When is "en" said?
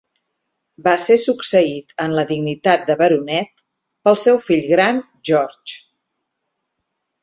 2.07-2.17